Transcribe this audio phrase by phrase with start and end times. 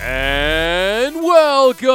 [0.00, 1.86] And welcome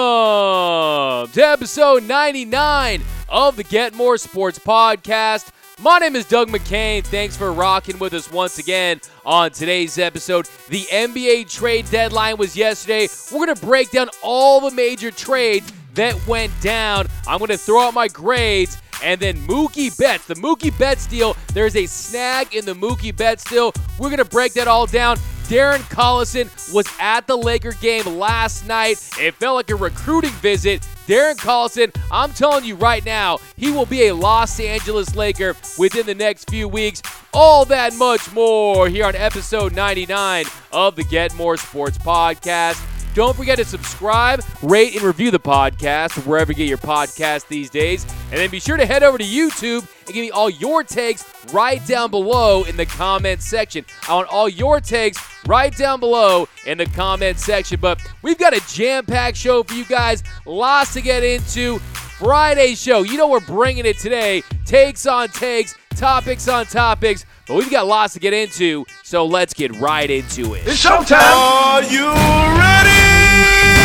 [1.32, 5.50] to episode 99 of the Get More Sports Podcast.
[5.80, 7.04] My name is Doug McCain.
[7.04, 10.48] Thanks for rocking with us once again on today's episode.
[10.70, 13.08] The NBA trade deadline was yesterday.
[13.32, 17.08] We're going to break down all the major trades that went down.
[17.28, 21.36] I'm going to throw out my grades and then Mookie Betts, the Mookie Betts deal.
[21.54, 23.74] There's a snag in the Mookie Betts deal.
[24.00, 25.18] We're going to break that all down.
[25.48, 28.98] Darren Collison was at the Laker game last night.
[29.18, 30.82] It felt like a recruiting visit.
[31.08, 36.06] Darren Collison, I'm telling you right now, he will be a Los Angeles Laker within
[36.06, 37.02] the next few weeks.
[37.34, 42.97] All that much more here on episode 99 of the Get More Sports Podcast.
[43.18, 47.68] Don't forget to subscribe, rate, and review the podcast wherever you get your podcast these
[47.68, 48.06] days.
[48.30, 51.26] And then be sure to head over to YouTube and give me all your takes
[51.52, 53.86] right down below in the comment section.
[54.08, 55.18] I want all your takes
[55.48, 57.80] right down below in the comment section.
[57.80, 61.80] But we've got a jam packed show for you guys, lots to get into.
[62.20, 64.44] Friday show, you know we're bringing it today.
[64.64, 67.26] Takes on takes, topics on topics.
[67.48, 70.68] But we've got lots to get into, so let's get right into it.
[70.68, 71.18] It's showtime.
[71.20, 73.77] Are you ready?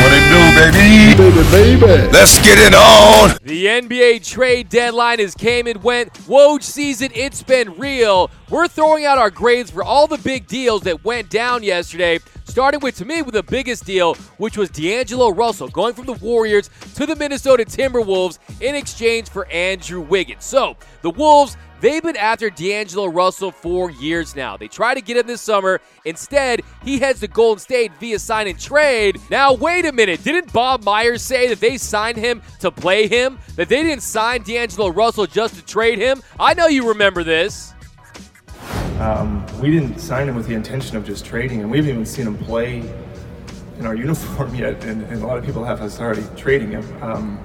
[0.00, 1.14] What it do, baby?
[1.16, 2.12] Baby, baby.
[2.12, 3.38] Let's get it on.
[3.42, 6.12] The NBA trade deadline has came and went.
[6.26, 8.30] Woj season, it's been real.
[8.50, 12.18] We're throwing out our grades for all the big deals that went down yesterday.
[12.44, 16.12] Starting with, to me, with the biggest deal, which was D'Angelo Russell going from the
[16.12, 20.44] Warriors to the Minnesota Timberwolves in exchange for Andrew Wiggins.
[20.44, 24.56] So, the Wolves, They've been after D'Angelo Russell for years now.
[24.56, 25.82] They try to get him this summer.
[26.06, 29.20] Instead, he heads to Golden State via sign and trade.
[29.28, 30.24] Now, wait a minute.
[30.24, 33.38] Didn't Bob Myers say that they signed him to play him?
[33.56, 36.22] That they didn't sign D'Angelo Russell just to trade him?
[36.40, 37.74] I know you remember this.
[38.98, 41.68] Um, we didn't sign him with the intention of just trading him.
[41.68, 42.78] We haven't even seen him play
[43.78, 47.02] in our uniform yet, and, and a lot of people have us already trading him.
[47.02, 47.44] Um,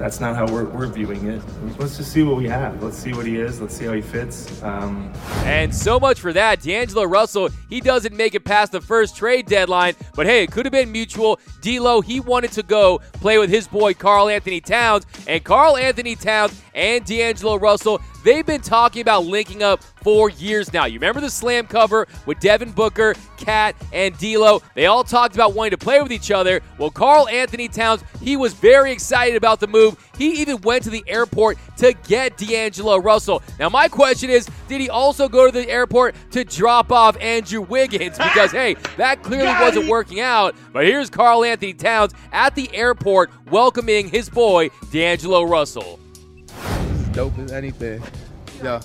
[0.00, 1.42] that's not how we're, we're viewing it.
[1.78, 2.82] Let's just see what we have.
[2.82, 3.60] Let's see what he is.
[3.60, 4.62] Let's see how he fits.
[4.62, 5.12] Um,
[5.44, 6.62] And so much for that.
[6.62, 10.64] D'Angelo Russell, he doesn't make it past the first trade deadline, but hey, it could
[10.64, 11.38] have been mutual.
[11.60, 17.04] D'Lo, he wanted to go play with his boy Karl-Anthony Towns, and Karl-Anthony Towns and
[17.04, 20.84] D'Angelo Russell, they've been talking about linking up for years now.
[20.86, 24.62] You remember the slam cover with Devin Booker, KAT, and D'Lo?
[24.74, 26.60] They all talked about wanting to play with each other.
[26.78, 29.96] Well, Karl-Anthony Towns, he was very excited about the move.
[30.16, 33.42] He even went to the airport to get D'Angelo Russell.
[33.58, 37.60] Now, my question is, did he also go to the airport to drop off Andrew
[37.60, 38.18] Wiggins?
[38.30, 40.54] Because, hey, that clearly wasn't working out.
[40.72, 45.98] But here's Karl-Anthony Towns at the airport welcoming his boy, D'Angelo Russell.
[47.12, 48.00] dope as anything.
[48.62, 48.80] Yeah.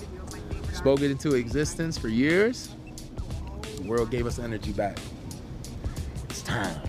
[0.86, 2.68] Spoke it into existence for years.
[3.74, 4.96] The world gave us energy back.
[6.30, 6.80] It's time.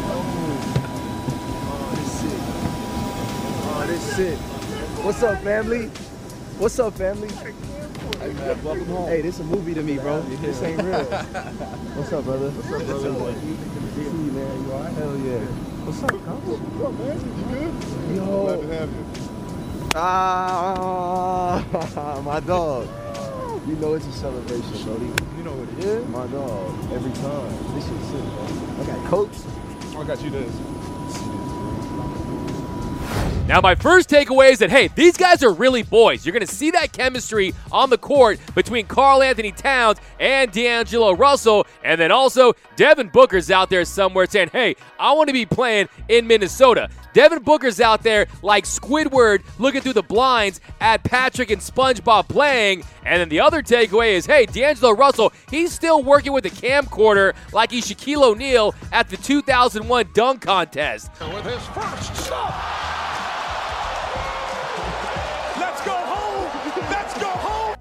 [0.00, 0.22] Oh,
[3.64, 4.38] oh, this shit.
[5.04, 5.88] What's up, family?
[6.58, 7.30] What's up, family?
[8.62, 9.08] welcome home.
[9.08, 10.20] Hey, this a movie to me, bro.
[10.20, 11.04] This ain't real.
[11.04, 12.50] What's up, brother?
[12.50, 13.10] What's up, brother?
[13.10, 14.64] Good to see you, man.
[14.64, 14.94] You alright?
[14.94, 15.40] Hell yeah.
[15.84, 16.44] What's up, Coach?
[16.44, 17.18] What's up, man?
[17.26, 17.74] You good?
[18.14, 18.42] Yo.
[18.44, 19.37] Glad to have you.
[19.94, 21.64] Ah,
[22.24, 22.86] my dog.
[23.66, 25.06] You know it's a celebration, Brody.
[25.36, 26.08] You know what it is?
[26.08, 26.92] My dog.
[26.92, 27.74] Every time.
[27.74, 28.44] This shit's sick, bro.
[28.80, 29.36] I got Coach.
[29.96, 31.47] I got you this.
[33.48, 36.26] Now, my first takeaway is that, hey, these guys are really boys.
[36.26, 41.66] You're going to see that chemistry on the court between Karl-Anthony Towns and D'Angelo Russell.
[41.82, 45.88] And then also, Devin Booker's out there somewhere saying, hey, I want to be playing
[46.08, 46.90] in Minnesota.
[47.14, 52.84] Devin Booker's out there like Squidward looking through the blinds at Patrick and SpongeBob playing.
[53.06, 57.34] And then the other takeaway is, hey, D'Angelo Russell, he's still working with the camcorder
[57.54, 61.10] like he's Shaquille O'Neal at the 2001 dunk contest.
[61.22, 62.77] With his first stop.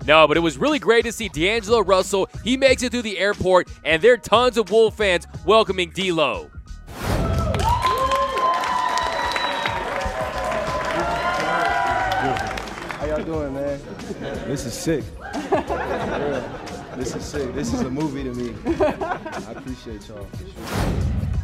[0.08, 2.30] No, but it was really great to see D'Angelo Russell.
[2.42, 6.50] He makes it through the airport, and there are tons of Wolf fans welcoming D'Lo.
[12.94, 13.82] How y'all doing, man?
[14.48, 15.04] This is sick.
[16.96, 17.54] This is sick.
[17.54, 18.56] This is a movie to me.
[18.66, 20.26] I appreciate y'all.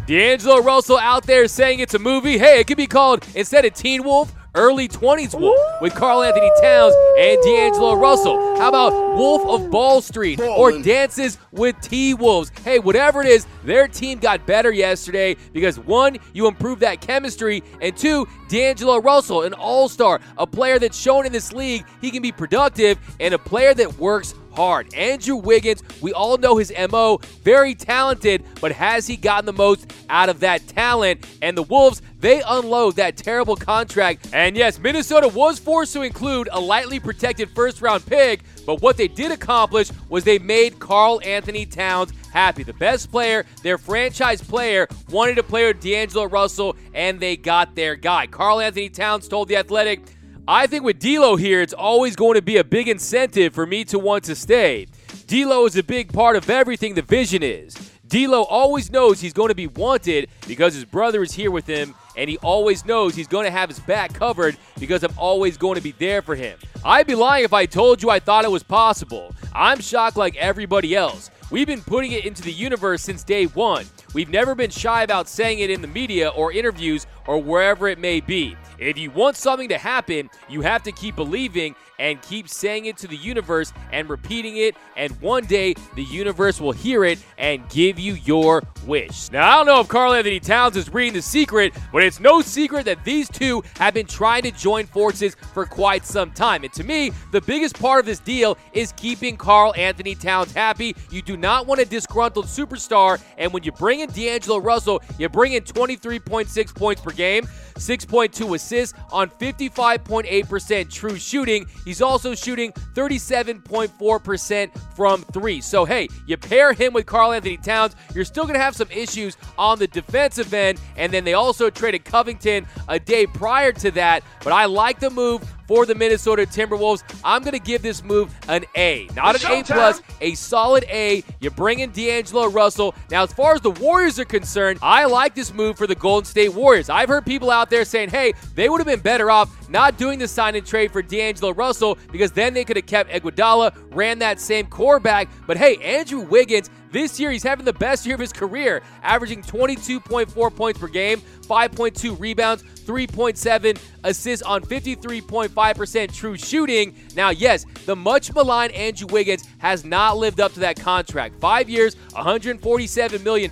[0.08, 2.38] D'Angelo Russell out there saying it's a movie.
[2.38, 6.94] Hey, it could be called instead of Teen Wolf, Early 20s Wolf with Karl-Anthony Towns
[7.18, 8.56] and D'Angelo Russell.
[8.58, 12.52] How about Wolf of Ball Street or Dances with T Wolves?
[12.64, 17.64] Hey, whatever it is, their team got better yesterday because one, you improved that chemistry,
[17.82, 22.12] and two, D'Angelo Russell, an all star, a player that's shown in this league he
[22.12, 24.94] can be productive, and a player that works hard.
[24.94, 29.92] Andrew Wiggins, we all know his MO, very talented, but has he gotten the most
[30.10, 31.26] out of that talent?
[31.42, 34.30] And the Wolves, they unload that terrible contract.
[34.34, 38.98] And yes, Minnesota was forced to include a lightly protected first round pick, but what
[38.98, 42.64] they did accomplish was they made Karl-Anthony Towns happy.
[42.64, 47.76] The best player, their franchise player, wanted to play with D'Angelo Russell, and they got
[47.76, 48.28] their guy.
[48.28, 50.02] Carl Anthony Towns told The Athletic,
[50.46, 53.86] I think with D'Lo here, it's always going to be a big incentive for me
[53.86, 54.88] to want to stay.
[55.26, 57.74] D'Lo is a big part of everything the vision is.
[58.10, 61.96] D'Lo always knows he's going to be wanted because his brother is here with him,
[62.18, 65.76] and he always knows he's going to have his back covered because I'm always going
[65.76, 66.60] to be there for him.
[66.84, 69.34] I'd be lying if I told you I thought it was possible.
[69.54, 71.32] I'm shocked like everybody else.
[71.52, 73.86] We've been putting it into the universe since day one.
[74.14, 78.00] We've never been shy about saying it in the media or interviews or wherever it
[78.00, 78.56] may be.
[78.80, 82.98] If you want something to happen, you have to keep believing and keep saying it
[82.98, 87.68] to the universe and repeating it, and one day the universe will hear it and
[87.70, 89.32] give you your wish.
[89.32, 92.86] Now, I don't know if Karl-Anthony Towns is reading the secret, but it's no secret
[92.86, 96.64] that these two have been trying to join forces for quite some time.
[96.64, 100.96] And to me, the biggest part of this deal is keeping Karl-Anthony Towns happy.
[101.10, 105.30] You do not want a disgruntled superstar, and when you bring in D'Angelo Russell, you
[105.30, 107.48] bring in 23.6 points per game.
[107.76, 111.66] 6.2 assists on 55.8% true shooting.
[111.86, 115.62] He's also shooting 37.4% from three.
[115.62, 119.38] So, hey, you pair him with Karl-Anthony Towns, you're still going to have some issues
[119.58, 120.80] on the defensive end.
[120.98, 124.24] And then they also traded Covington a day prior to that.
[124.44, 127.04] But I like the move for the Minnesota Timberwolves.
[127.24, 129.08] I'm going to give this move an A.
[129.16, 131.24] Not an A plus, a solid A.
[131.40, 132.96] You bring in D'Angelo Russell.
[133.10, 136.26] Now, as far as the Warriors are concerned, I like this move for the Golden
[136.26, 136.90] State Warriors.
[136.90, 140.20] I've heard people out there saying, hey, they would have been better off not doing
[140.20, 144.20] the sign and trade for D'Angelo Russell because then they could have kept Iguodala, ran
[144.20, 145.30] that same core back.
[145.48, 149.42] But hey, Andrew Wiggins, this year, he's having the best year of his career, averaging
[149.42, 156.96] 22.4 points per game, 5.2 rebounds, 3.7 assists on 53.5% true shooting.
[157.16, 161.40] Now, yes, the much maligned Andrew Wiggins has not lived up to that contract.
[161.40, 163.52] Five years, $147 million.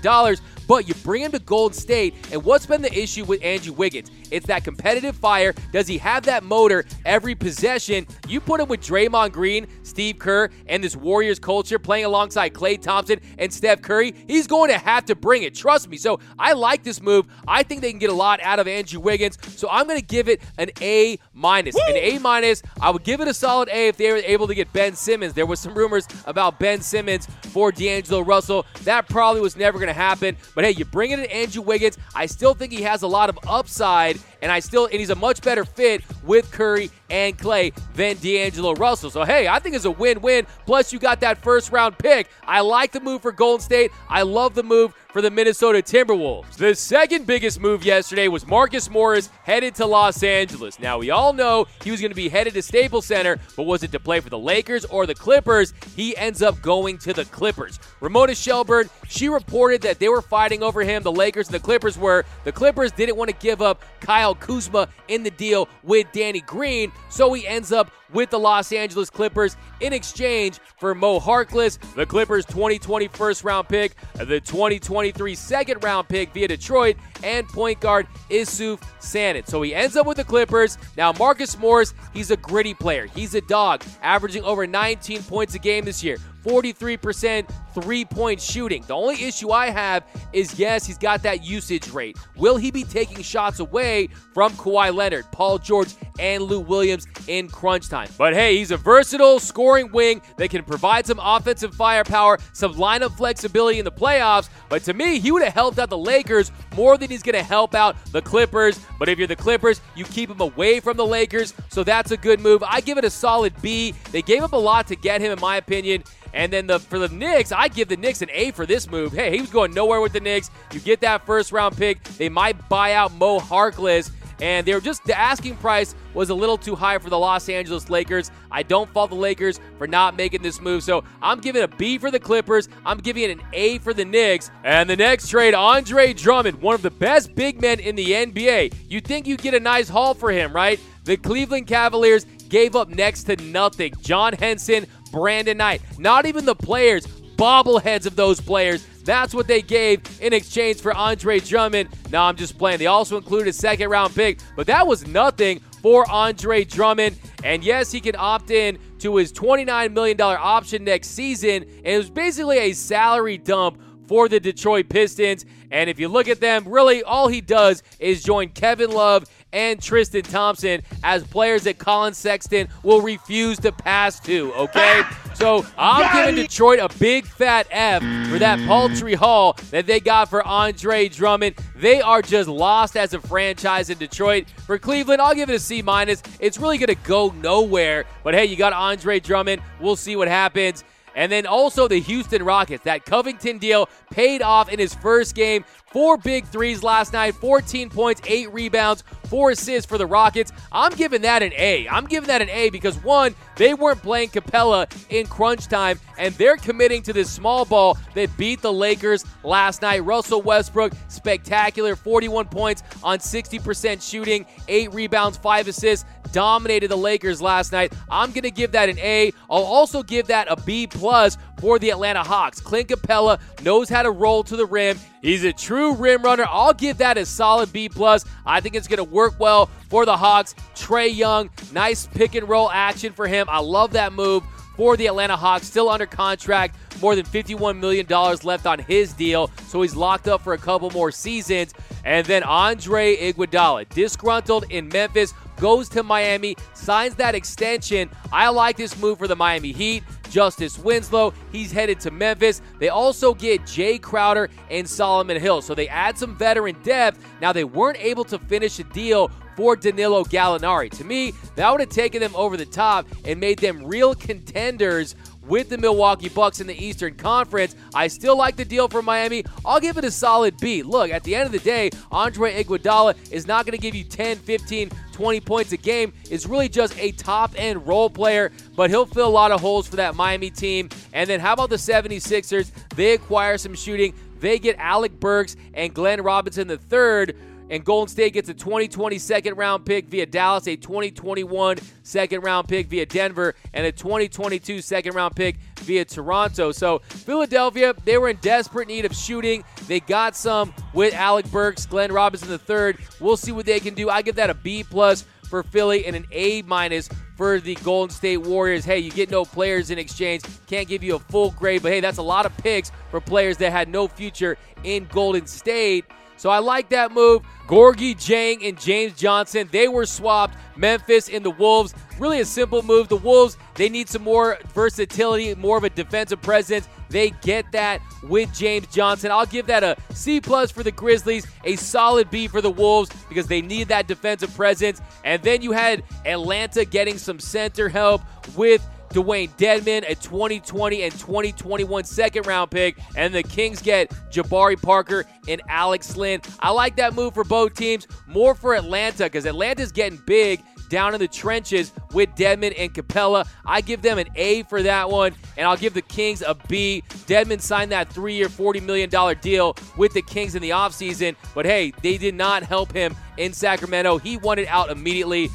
[0.71, 4.09] But you bring him to Gold State, and what's been the issue with Andrew Wiggins?
[4.31, 5.53] It's that competitive fire.
[5.73, 8.07] Does he have that motor every possession?
[8.25, 12.81] You put him with Draymond Green, Steve Kerr, and this Warriors culture playing alongside Klay
[12.81, 15.53] Thompson and Steph Curry, he's going to have to bring it.
[15.53, 15.97] Trust me.
[15.97, 17.25] So I like this move.
[17.45, 19.37] I think they can get a lot out of Andrew Wiggins.
[19.57, 21.75] So I'm going to give it an A minus.
[21.75, 22.63] An A minus.
[22.79, 25.33] I would give it a solid A if they were able to get Ben Simmons.
[25.33, 28.65] There was some rumors about Ben Simmons for D'Angelo Russell.
[28.83, 30.37] That probably was never going to happen.
[30.55, 31.97] But hey, you bring in Andrew Wiggins.
[32.15, 35.15] I still think he has a lot of upside, and I still and he's a
[35.15, 39.09] much better fit with Curry and Klay than D'Angelo Russell.
[39.09, 40.45] So hey, I think it's a win-win.
[40.65, 42.29] Plus, you got that first round pick.
[42.45, 43.91] I like the move for Golden State.
[44.09, 46.55] I love the move for the Minnesota Timberwolves.
[46.55, 50.79] The second biggest move yesterday was Marcus Morris headed to Los Angeles.
[50.79, 53.83] Now, we all know he was going to be headed to Staples Center, but was
[53.83, 55.73] it to play for the Lakers or the Clippers?
[55.95, 57.79] He ends up going to the Clippers.
[57.99, 61.03] Ramona Shelburne, she reported that they were fighting over him.
[61.03, 62.23] The Lakers and the Clippers were.
[62.45, 66.91] The Clippers didn't want to give up Kyle Kuzma in the deal with Danny Green,
[67.09, 72.05] so he ends up with the Los Angeles Clippers in exchange for Mo Harkless, the
[72.05, 78.07] Clippers' 2020 first round pick, the 2023 second round pick via Detroit, and point guard
[78.29, 79.45] Issuf Sanon.
[79.45, 80.77] So he ends up with the Clippers.
[80.97, 83.07] Now, Marcus Morris, he's a gritty player.
[83.07, 86.17] He's a dog, averaging over 19 points a game this year.
[86.43, 88.83] 43% three point shooting.
[88.87, 92.17] The only issue I have is yes, he's got that usage rate.
[92.35, 95.89] Will he be taking shots away from Kawhi Leonard, Paul George,
[96.21, 98.07] and Lou Williams in crunch time?
[98.17, 103.17] But hey, he's a versatile scoring wing that can provide some offensive firepower, some lineup
[103.17, 104.49] flexibility in the playoffs.
[104.69, 107.43] But to me, he would have helped out the Lakers more than he's going to
[107.43, 108.79] help out the Clippers.
[108.99, 111.53] But if you're the Clippers, you keep him away from the Lakers.
[111.69, 112.63] So that's a good move.
[112.63, 113.93] I give it a solid B.
[114.11, 116.03] They gave up a lot to get him, in my opinion.
[116.33, 119.11] And then the for the Knicks, I give the Knicks an A for this move.
[119.11, 120.49] Hey, he was going nowhere with the Knicks.
[120.71, 122.01] You get that first round pick.
[122.03, 124.11] They might buy out Mo Harkless.
[124.41, 127.47] And they were just the asking price was a little too high for the Los
[127.47, 128.31] Angeles Lakers.
[128.49, 130.83] I don't fault the Lakers for not making this move.
[130.83, 132.67] So I'm giving a B for the Clippers.
[132.85, 134.49] I'm giving it an A for the Knicks.
[134.63, 138.73] And the next trade, Andre Drummond, one of the best big men in the NBA.
[138.89, 140.79] You think you'd get a nice haul for him, right?
[141.03, 143.93] The Cleveland Cavaliers gave up next to nothing.
[144.01, 145.81] John Henson, Brandon Knight.
[145.99, 147.05] Not even the players,
[147.37, 148.85] bobbleheads of those players.
[149.01, 151.89] That's what they gave in exchange for Andre Drummond.
[152.11, 152.79] Now I'm just playing.
[152.79, 157.17] They also included a second round pick, but that was nothing for Andre Drummond.
[157.43, 161.63] And yes, he can opt in to his $29 million option next season.
[161.63, 165.45] And it was basically a salary dump for the Detroit Pistons.
[165.71, 169.81] And if you look at them, really all he does is join Kevin Love and
[169.81, 175.01] Tristan Thompson as players that Collin Sexton will refuse to pass to, okay?
[175.03, 175.21] Ah!
[175.33, 180.29] So I'm giving Detroit a big fat F for that paltry haul that they got
[180.29, 181.55] for Andre Drummond.
[181.75, 184.47] They are just lost as a franchise in Detroit.
[184.67, 186.21] For Cleveland, I'll give it a C minus.
[186.39, 188.05] It's really going to go nowhere.
[188.23, 189.61] But hey, you got Andre Drummond.
[189.79, 190.83] We'll see what happens.
[191.15, 192.83] And then also the Houston Rockets.
[192.83, 195.65] That Covington deal paid off in his first game.
[195.91, 200.51] Four big threes last night, 14 points, eight rebounds, four assists for the Rockets.
[200.71, 201.87] I'm giving that an A.
[201.89, 206.33] I'm giving that an A because one, they weren't playing Capela in crunch time, and
[206.35, 210.05] they're committing to this small ball that beat the Lakers last night.
[210.05, 217.41] Russell Westbrook, spectacular, 41 points on 60% shooting, eight rebounds, five assists, dominated the Lakers
[217.41, 217.93] last night.
[218.09, 219.33] I'm gonna give that an A.
[219.49, 222.59] I'll also give that a B plus for the Atlanta Hawks.
[222.59, 224.97] Clint Capela knows how to roll to the rim.
[225.21, 226.45] He's a true rim runner.
[226.49, 228.25] I'll give that a solid B plus.
[228.45, 230.55] I think it's going to work well for the Hawks.
[230.75, 233.47] Trae Young, nice pick and roll action for him.
[233.49, 234.43] I love that move
[234.75, 235.67] for the Atlanta Hawks.
[235.67, 238.07] Still under contract, more than $51 million
[238.43, 241.75] left on his deal, so he's locked up for a couple more seasons.
[242.03, 248.09] And then Andre Iguodala, disgruntled in Memphis, goes to Miami, signs that extension.
[248.33, 250.03] I like this move for the Miami Heat.
[250.29, 252.61] Justice Winslow, he's headed to Memphis.
[252.79, 255.61] They also get Jae Crowder and Solomon Hill.
[255.61, 257.23] So they add some veteran depth.
[257.41, 260.89] Now they weren't able to finish a deal for Danilo Gallinari.
[260.97, 265.15] To me, that would have taken them over the top and made them real contenders
[265.47, 267.75] with the Milwaukee Bucks in the Eastern Conference.
[267.93, 269.43] I still like the deal for Miami.
[269.65, 270.83] I'll give it a solid B.
[270.83, 274.03] Look, at the end of the day, Andre Iguodala is not going to give you
[274.03, 276.13] 10, 15, 20 points a game.
[276.29, 279.87] It's really just a top end role player, but he'll fill a lot of holes
[279.87, 280.89] for that Miami team.
[281.13, 282.71] And then how about the 76ers?
[282.95, 284.13] They acquire some shooting.
[284.39, 287.35] They get Alec Burks and Glenn Robinson III
[287.71, 292.67] and Golden State gets a 2020 second round pick via Dallas, a 2021 second round
[292.67, 296.73] pick via Denver, and a 2022 second round pick via Toronto.
[296.73, 299.63] So Philadelphia, they were in desperate need of shooting.
[299.87, 302.95] They got some with Alec Burks, Glenn Robinson III.
[303.21, 304.09] We'll see what they can do.
[304.09, 308.13] I give that a B plus for Philly and an A minus for the Golden
[308.13, 308.83] State Warriors.
[308.83, 310.43] Hey, you get no players in exchange.
[310.67, 313.57] Can't give you a full grade, but hey, that's a lot of picks for players
[313.57, 316.05] that had no future in Golden State.
[316.41, 317.43] So I like that move.
[317.71, 320.57] Gorgui Dieng and James Johnson, they were swapped.
[320.75, 323.07] Memphis and the Wolves, really a simple move.
[323.07, 326.89] The Wolves, they need some more versatility, more of a defensive presence.
[327.07, 329.31] They get that with James Johnson.
[329.31, 333.09] I'll give that a C plus for the Grizzlies, a solid B for the Wolves
[333.29, 335.01] because they need that defensive presence.
[335.23, 338.21] And then you had Atlanta getting some center help
[338.57, 344.81] with Dewayne Dedmon, a 2020 and 2021 second round pick, and the Kings get Jabari
[344.81, 346.41] Parker and Alex Len.
[346.59, 348.07] I like that move for both teams.
[348.27, 353.47] More for Atlanta because Atlanta's getting big down in the trenches with Dedmon and Capela.
[353.65, 357.03] I give them an A for that one, and I'll give the Kings a B.
[357.27, 361.65] Dedmon signed that three year, $40 million deal with the Kings in the offseason, but
[361.65, 364.17] hey, they did not help him in Sacramento.
[364.17, 365.49] He wanted out immediately.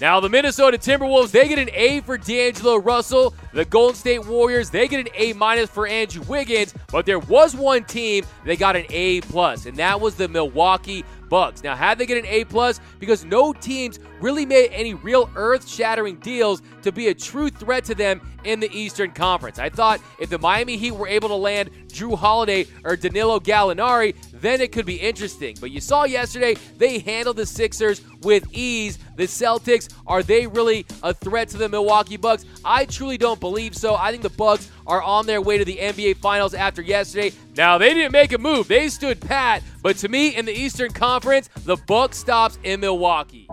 [0.00, 3.34] Now, the Minnesota Timberwolves, they get an A for D'Angelo Russell.
[3.54, 6.74] The Golden State Warriors, they get an A minus for Andrew Wiggins.
[6.92, 11.04] But there was one team they got an A plus, and that was the Milwaukee
[11.28, 11.62] Bucks.
[11.62, 16.16] Now, had they get an A plus because no teams really made any real earth-shattering
[16.16, 19.58] deals to be a true threat to them in the Eastern Conference.
[19.58, 24.14] I thought if the Miami Heat were able to land Jrue Holiday or Danilo Gallinari,
[24.32, 25.56] then it could be interesting.
[25.60, 28.98] But you saw yesterday they handled the Sixers with ease.
[29.16, 32.44] The Celtics, are they really a threat to the Milwaukee Bucks?
[32.64, 33.96] I truly don't believe so.
[33.96, 37.32] I think the Bucks are on their way to the NBA Finals after yesterday.
[37.56, 38.68] Now, they didn't make a move.
[38.68, 43.48] They stood pat, but to me in the Eastern Conference, the Buck stops in Milwaukee.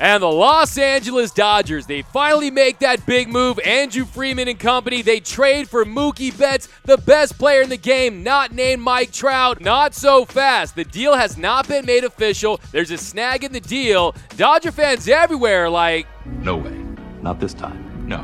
[0.00, 3.58] And the Los Angeles Dodgers, they finally make that big move.
[3.60, 8.22] Andrew Friedman and company, they trade for Mookie Betts, the best player in the game,
[8.22, 9.60] not named Mike Trout.
[9.60, 10.74] Not so fast.
[10.74, 12.62] The deal has not been made official.
[12.72, 14.14] There's a snag in the deal.
[14.38, 16.76] Dodger fans everywhere are like, No way.
[17.20, 18.08] Not this time.
[18.08, 18.22] No,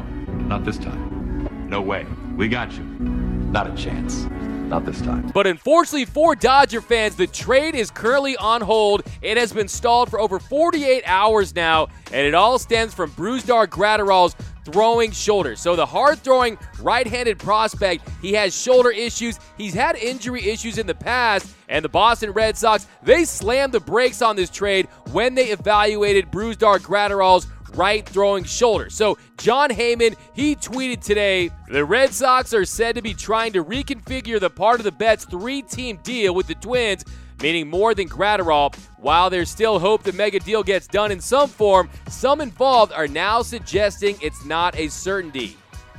[0.48, 1.68] not this time.
[1.68, 2.06] No way.
[2.36, 2.84] We got you.
[2.84, 4.26] Not a chance.
[4.66, 5.30] Not this time.
[5.32, 9.02] But unfortunately for Dodger fans, the trade is currently on hold.
[9.22, 13.68] It has been stalled for over 48 hours now, and it all stems from Brusdar
[13.68, 15.54] Graterol's throwing shoulder.
[15.54, 19.38] So the hard throwing right handed prospect, he has shoulder issues.
[19.56, 21.54] He's had injury issues in the past.
[21.68, 26.30] And the Boston Red Sox, they slammed the brakes on this trade when they evaluated
[26.30, 28.90] Brusdar Graterol's right throwing shoulder.
[28.90, 33.64] So, Jon Heyman, he tweeted today the Red Sox are said to be trying to
[33.64, 37.04] reconfigure the part of the Betts' three team deal with the Twins,
[37.42, 38.74] meaning more than Graterol.
[38.98, 43.08] While there's still hope the mega deal gets done in some form, some involved are
[43.08, 45.56] now suggesting it's not a certainty.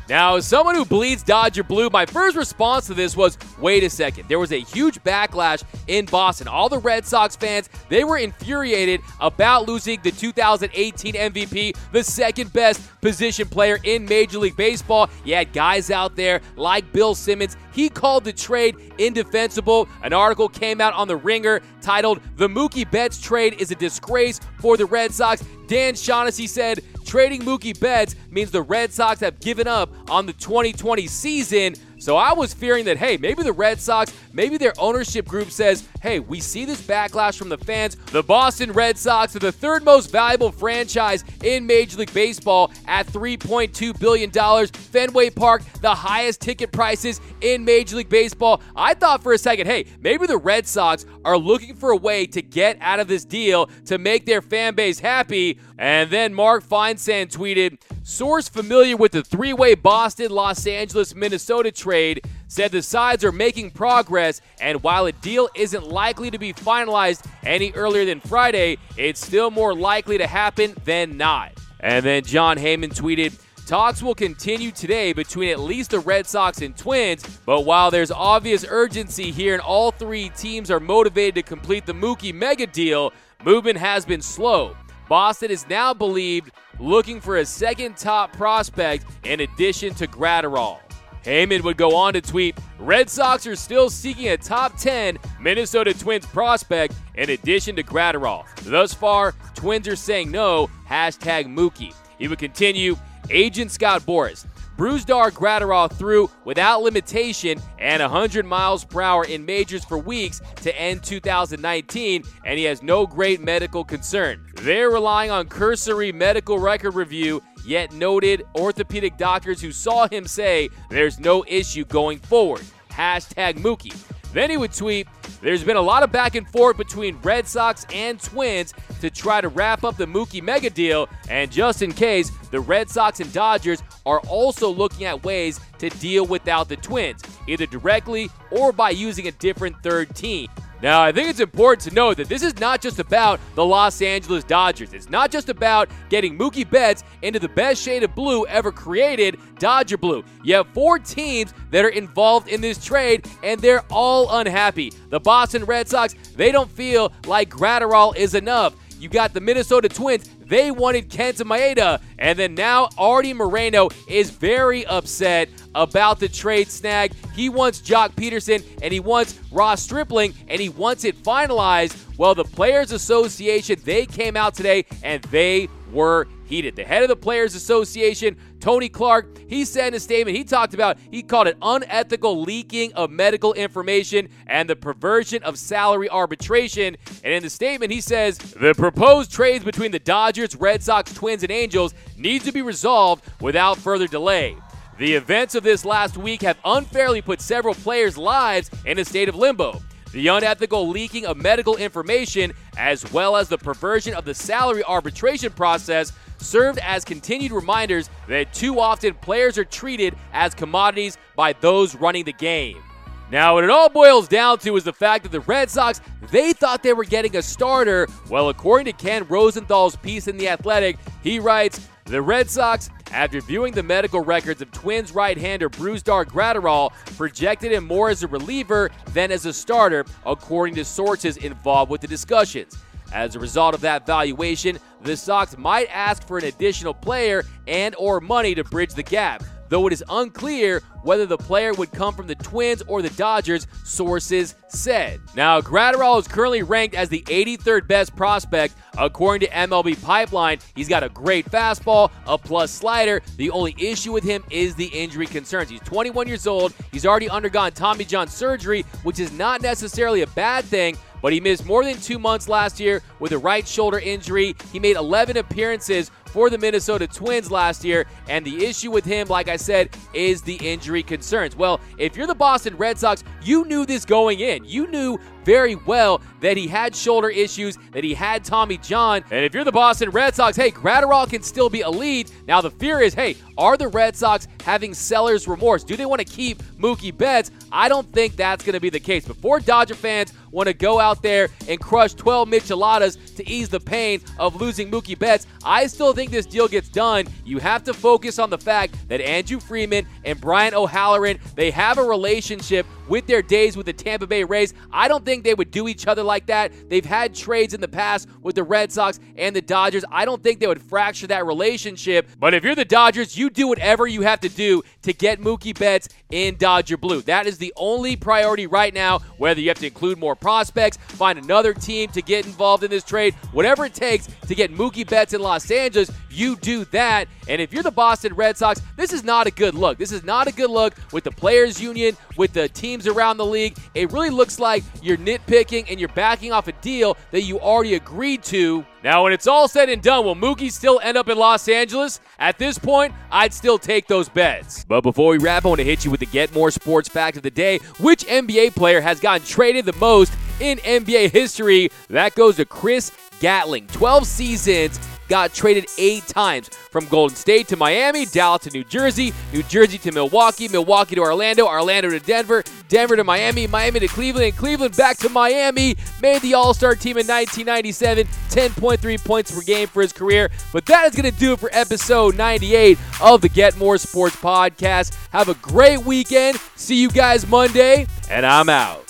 [0.10, 3.90] Now, as someone who bleeds Dodger blue, my first response to this was wait a
[3.90, 4.30] second.
[4.30, 6.48] There was a huge backlash in Boston.
[6.48, 12.54] All the Red Sox fans, they were infuriated about losing the 2018 MVP, the second
[12.54, 15.10] best position player in Major League Baseball.
[15.26, 17.58] You had guys out there like Bill Simmons.
[17.74, 19.90] He called the trade indefensible.
[20.04, 24.40] An article came out on The Ringer titled The Mookie Betts Trade is a Disgrace
[24.60, 25.44] for the Red Sox.
[25.68, 30.34] Dan Shaughnessy said, Trading Mookie Betts means the Red Sox have given up on the
[30.34, 31.76] 2020 season.
[32.00, 35.88] So I was fearing that, hey, maybe the Red Sox, maybe their ownership group says,
[36.02, 37.96] hey, we see this backlash from the fans.
[38.12, 43.08] The Boston Red Sox are the third most valuable franchise in Major League Baseball at
[43.08, 44.32] $3.2 billion.
[44.68, 48.62] Fenway Park, the highest ticket prices in Major League Baseball.
[48.76, 52.28] I thought for a second, hey, maybe the Red Sox are looking for a way
[52.28, 55.60] to get out of this deal to make their fan base happy.
[55.80, 61.74] And then Mark Feinsand tweeted, Source familiar with the three way Boston, Los Angeles, Minnesota
[61.74, 66.54] trade said the sides are making progress, and while a deal isn't likely to be
[66.54, 71.52] finalized any earlier than Friday, it's still more likely to happen than not.
[71.82, 73.38] And then Jon Heyman tweeted,
[73.68, 78.10] Talks will continue today between at least the Red Sox and Twins, but while there's
[78.10, 83.12] obvious urgency here and all three teams are motivated to complete the Mookie mega deal,
[83.44, 84.78] movement has been slow.
[85.10, 90.80] Boston is now believed looking for a second top prospect in addition to Graterol.
[91.24, 95.94] Heyman would go on to tweet Red Sox are still seeking a top 10 Minnesota
[95.94, 98.46] Twins prospect in addition to Graterol.
[98.64, 101.94] Thus far, Twins are saying no, hashtag Mookie.
[102.18, 102.96] He would continue
[103.30, 104.46] Agent Scott Boras.
[104.78, 110.80] Brusdar Graterol threw without limitation and 100 miles per hour in majors for weeks to
[110.80, 114.47] end 2019, and he has no great medical concern.
[114.62, 120.70] They're relying on cursory medical record review, yet noted orthopedic doctors who saw him say
[120.90, 122.64] there's no issue going forward.
[122.90, 123.96] Hashtag Mookie.
[124.34, 125.08] Then he would tweet,
[125.42, 129.42] There's been a lot of back and forth between Red Sox and Twins to try
[129.42, 133.32] to wrap up the Mookie mega deal, and just in case, the Red Sox and
[133.32, 138.90] Dodgers are also looking at ways to deal without the Twins, either directly or by
[138.90, 140.50] using a different third team.
[140.82, 144.00] Now, I think it's important to note that this is not just about the Los
[144.02, 144.94] Angeles Dodgers.
[144.94, 149.40] It's not just about getting Mookie Betts into the best shade of blue ever created,
[149.58, 150.24] Dodger Blue.
[150.44, 154.92] You have four teams that are involved in this trade, and they're all unhappy.
[155.10, 158.76] The Boston Red Sox, they don't feel like Graterol is enough.
[159.00, 160.30] You got the Minnesota Twins.
[160.48, 162.02] They wanted Kenta Maeda.
[162.18, 167.14] And then now Arte Moreno is very upset about the trade snag.
[167.36, 171.96] He wants Joc Pederson and he wants Ross Stripling and he wants it finalized.
[172.18, 176.76] Well, the Players Association, they came out today and they were heated.
[176.76, 180.74] The head of the Players Association, Tony Clark, he said in a statement, he talked
[180.74, 186.98] about, he called it unethical leaking of medical information and the perversion of salary arbitration.
[187.24, 191.44] And in the statement, he says the proposed trades between the Dodgers, Red Sox, Twins,
[191.44, 194.56] and Angels need to be resolved without further delay.
[194.98, 199.30] The events of this last week have unfairly put several players' lives in a state
[199.30, 199.82] of limbo.
[200.12, 205.52] The unethical leaking of medical information, as well as the perversion of the salary arbitration
[205.52, 211.96] process, served as continued reminders that too often players are treated as commodities by those
[211.96, 212.82] running the game.
[213.30, 216.00] Now, what it all boils down to is the fact that the Red Sox,
[216.32, 218.08] they thought they were getting a starter.
[218.30, 223.42] Well, according to Ken Rosenthal's piece in The Athletic, he writes, the Red Sox, after
[223.42, 228.92] viewing the medical records of Twins right-hander Brusdar Graterol, projected him more as a reliever
[229.12, 232.78] than as a starter, according to sources involved with the discussions.
[233.12, 237.94] As a result of that valuation, the Sox might ask for an additional player and
[237.98, 242.14] or money to bridge the gap, though it is unclear whether the player would come
[242.14, 245.22] from the Twins or the Dodgers, sources said.
[245.36, 250.60] Now, Graterol is currently ranked as the 83rd best prospect according to MLB Pipeline.
[250.76, 253.22] He's got a great fastball, a plus slider.
[253.38, 255.70] The only issue with him is the injury concerns.
[255.70, 256.74] He's 21 years old.
[256.92, 261.40] He's already undergone Tommy John surgery, which is not necessarily a bad thing, but he
[261.40, 264.56] missed more than two months last year with a right shoulder injury.
[264.72, 268.06] He made 11 appearances for the Minnesota Twins last year.
[268.30, 271.56] And the issue with him, like I said, is the injury concerns.
[271.56, 274.64] Well, if you're the Boston Red Sox, you knew this going in.
[274.64, 279.24] You knew very well that he had shoulder issues, that he had Tommy John.
[279.32, 282.30] And if you're the Boston Red Sox, hey, Graterol can still be a lead.
[282.50, 285.86] Now, the fear is, hey, are the Red Sox having seller's remorse?
[285.86, 287.50] Do they want to keep Mookie Betts?
[287.72, 289.26] I don't think that's going to be the case.
[289.26, 293.80] Before Dodger fans want to go out there and crush 12 micheladas to ease the
[293.80, 297.26] pain of losing Mookie Betts, I still think this deal gets done.
[297.46, 301.98] You have to focus on the fact that Andrew Friedman and Brian O'Halloran, they have
[301.98, 304.74] a relationship with their days with the Tampa Bay Rays.
[304.92, 306.72] I don't think they would do each other like that.
[306.90, 310.04] They've had trades in the past with the Red Sox and the Dodgers.
[310.12, 312.28] I don't think they would fracture that relationship.
[312.40, 315.78] But if you're the Dodgers, you do whatever you have to do to get Mookie
[315.78, 317.22] Betts in Dodger Blue.
[317.22, 321.40] That is the only priority right now, whether you have to include more prospects, find
[321.40, 325.34] another team to get involved in this trade, whatever it takes to get Mookie Betts
[325.34, 327.28] in Los Angeles, you do that.
[327.48, 329.98] And if you're the Boston Red Sox, this is not a good look.
[329.98, 332.68] This is not a good look with the players' union, with the
[332.98, 333.78] teams around the league.
[333.94, 337.96] It really looks like you're nitpicking and you're backing off a deal that you already
[337.96, 338.86] agreed to.
[339.04, 342.20] Now, when it's all said and done, will Mookie still end up in Los Angeles?
[342.40, 344.84] At this point, I'd still take those bets.
[344.86, 347.38] But before we wrap, I want to hit you with the Get More Sports fact
[347.38, 347.78] of the day.
[348.00, 351.90] Which NBA player has gotten traded the most in NBA history?
[352.10, 353.88] That goes to Chris Gatling.
[353.88, 359.34] 12 seasons got traded eight times from Golden State to Miami, Dallas to New Jersey,
[359.54, 364.08] New Jersey to Milwaukee, Milwaukee to Orlando, Orlando to Denver, Denver to Miami, Miami to
[364.08, 365.96] Cleveland, and Cleveland back to Miami.
[366.22, 370.50] Made the All Star team in 1997, 10.3 points per game for his career.
[370.74, 374.36] But that is going to do it for episode 98 of the Get More Sports
[374.36, 375.18] Podcast.
[375.32, 376.58] Have a great weekend.
[376.76, 379.07] See you guys Monday, and I'm out.